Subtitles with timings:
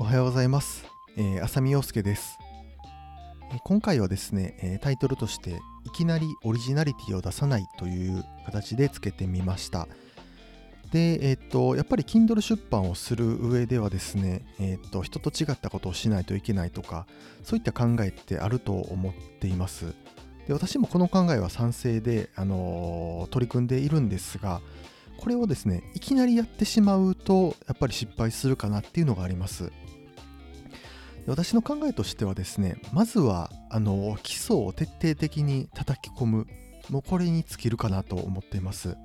[0.00, 0.86] おはようございます。
[1.18, 2.38] え浅見陽介です
[3.64, 9.88] 今回はですねタイトルとしていきなりオリジナリティを出さないという形でつけてみました
[10.90, 17.06] で、えっ、と、やっぱり Kindle 出版をする上ではですね、えっ、と、人と違ったことをしないといけないとか、
[17.44, 19.94] そういった考えってあると思っています。
[20.48, 24.62] で私もこの考えは賛成で、あの取り組んでいるんですが、
[25.20, 29.70] これをですね、いきなりやってしまうと、やっぱり失敗するかなっていうのがあります。
[31.26, 36.46] 私の考えとしてはですね、まずはあの基礎を徹底的に叩き込む、
[36.88, 38.96] もうこれに尽きるかなと思っています。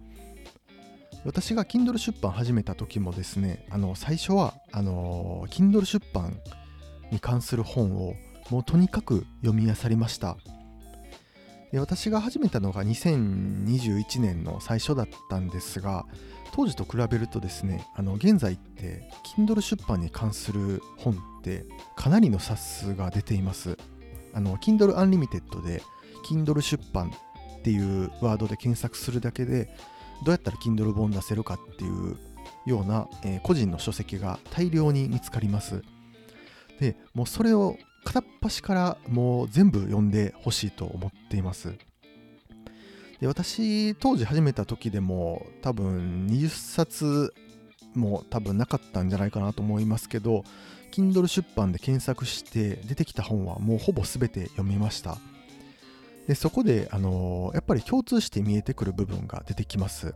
[1.26, 6.40] 私が Kindle 出版始めた時もですね、あの最初はあの Kindle 出版
[7.12, 8.14] に関する本を
[8.50, 10.38] もうとにかく読み漁りました。
[11.72, 16.06] で私が始めたのが2021年の最初だったんですが
[16.54, 23.78] 当時と比べるとですねあの現在って Kindle 出版に関する本ってかなりの冊数が出ています。
[24.34, 25.82] あの Kindle Unlimited で
[26.26, 27.10] Kindle 出版
[27.60, 29.66] っていうワードで検索するだけで
[30.24, 32.18] どうやったら Kindle 本出せるかっていう
[32.66, 35.82] ような、えー、個人の書籍が大量に見つかります。
[36.80, 41.74] でもうそれを片っ端からもう全部読んでほしいと思っています。
[43.20, 47.34] で私当時始めた時でも多分20冊
[47.94, 50.44] も多分なかったんじゃないかなと思いますけど
[50.92, 55.18] Kindle 出版で検索して出てきた本はもうほぼ全て読みました
[56.28, 60.14] でそこで、あのやっぱり共通して見えてくる部分が出てきます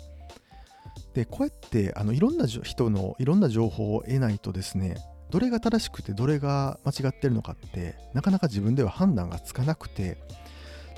[1.13, 4.97] でこうやってあのいろんな人のいろんな情報を得ないとですね
[5.29, 10.17] どれが正しくてどれが間違ってるのかってなかなか自分では判断がつかなくて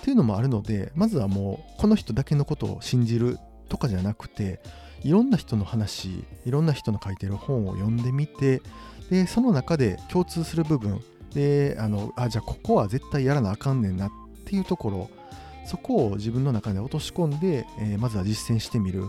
[0.02, 3.38] っていうのもあるのでまずはもうこの人だけのことを信じる
[3.70, 4.62] とかじゃなくて
[5.04, 8.62] いろんな人の話いろんな人の書いてる本を読んでみて
[9.10, 11.02] でその中で共通する部分
[11.34, 14.12] であのあじゃあここは絶対やらなあかんねんなっ
[14.46, 15.10] ていうところ
[15.66, 19.06] そこを自分の中で落とし込んで、えー、まずは実践してみる。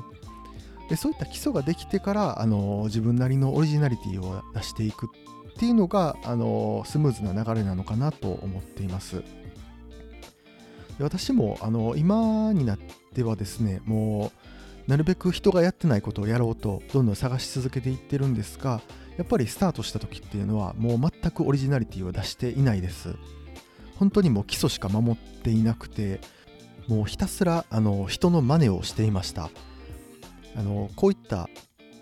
[0.89, 9.23] でそういった基礎ができてからあの自分なりのオリジナリティを出していくっていうのがあのスムーズな流れなのかなと思っています。
[10.99, 12.79] で私もあの今になっ
[13.15, 14.33] てはですねも
[14.87, 18.81] うなるべく人がやってないことをやろうとどんどん探し続けていってるんですが
[19.17, 23.15] やっぱりスタートした時っていうのはもう全くオリジナリティを出していないです。
[23.97, 26.21] 本当にもう基礎しか守っていなくて
[26.89, 29.51] もうひたすらあの人の真似をしていました。
[30.57, 31.49] あのこういった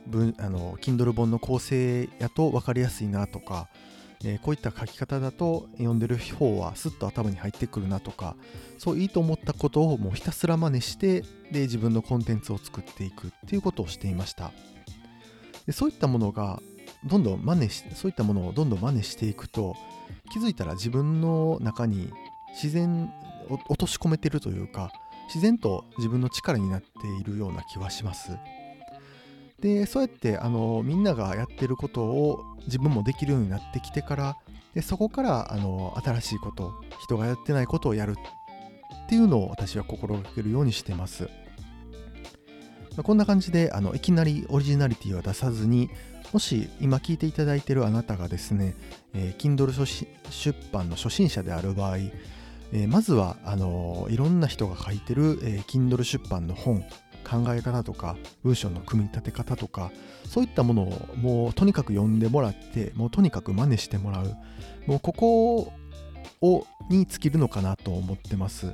[0.07, 3.69] 文あの Kindle 本の構成やと分かりやすいなとか、
[4.25, 8.37] えー、こういった書き方だと読んでる方はスッと頭に入ってくるなとか
[8.79, 11.23] そういいと思ったことをもうひたすら真似して
[11.53, 14.53] で自分のコンテンツを作っていくっていうことをしていました。
[15.67, 16.61] でそういったものが
[17.05, 19.75] どんどん真似しそういったものをどんどん真似していくと
[20.33, 22.11] 気づいたら自分の中に
[22.55, 23.11] 自然
[23.49, 24.93] 落とし込めてるというか
[25.33, 26.89] 自然と自分の力になって
[27.21, 28.33] いるような気はします。
[29.61, 34.37] でそうやってあのみんながやってることを自分もできるようになってきてから
[34.75, 41.25] でそこからあの新しいこと人がやってないことをやるっていうのを私は心がけるようにしてます。
[42.97, 45.91] まあ、こんな感じであのいきなりオリジナリティは出さずに
[46.33, 48.75] もし今聞いていただいているあなたがですね、
[49.15, 49.73] えー、Kindle
[50.31, 51.99] 出版の初心者である場合
[52.73, 56.85] えー、まずはあのー、いろんな人が書いてる、えー、Kindle 出版の本
[57.29, 59.93] 考え方とか文章の組み立て方とか
[60.27, 64.37] そういったものをもうとにかく読んでもらってもうとにかく真似してもらう
[64.87, 65.73] もうここ
[66.43, 68.73] をに尽きるのかなと思ってます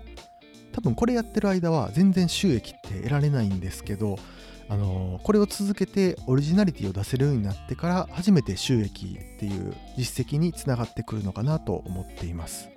[0.73, 4.19] 多分これやってる間は全然収益って得られないんですけど
[4.69, 12.69] あのこれを続けてオリジナリティを出せるようになってから初めて収益っていう実績につながってくるのかなと思っています。